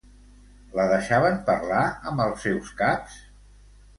[0.77, 3.21] La deixaven parlar amb els seus caps?